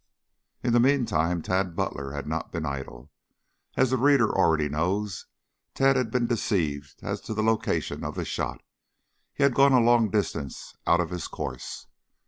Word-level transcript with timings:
In 0.63 0.73
the 0.73 0.79
meantime 0.79 1.43
Tad 1.43 1.75
Butler 1.75 2.11
had 2.13 2.25
not 2.25 2.51
been 2.51 2.65
idle. 2.65 3.11
As 3.77 3.91
the 3.91 3.97
reader 3.97 4.33
already 4.35 4.67
knows, 4.67 5.27
Tad 5.75 5.95
had 5.95 6.09
been 6.09 6.25
deceived 6.25 6.95
as 7.03 7.21
to 7.21 7.35
the 7.35 7.43
location 7.43 8.03
of 8.03 8.15
the 8.15 8.25
shot. 8.25 8.63
He 9.31 9.43
had 9.43 9.53
gone 9.53 9.73
a 9.73 9.79
long 9.79 10.09
distance 10.09 10.73
out 10.87 11.01
of 11.01 11.11
his 11.11 11.27
course. 11.27 11.85